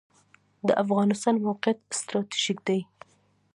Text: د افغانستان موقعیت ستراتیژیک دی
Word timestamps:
د 0.67 0.69
افغانستان 0.83 1.35
موقعیت 1.47 1.79
ستراتیژیک 1.99 2.59
دی 2.67 2.79